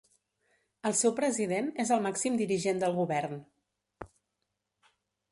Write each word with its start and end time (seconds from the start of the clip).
El 0.89 0.93
seu 0.99 1.11
President 1.17 1.67
és 1.83 1.91
el 1.95 2.01
màxim 2.05 2.39
dirigent 2.39 2.81
del 2.85 2.95
govern. 3.01 3.43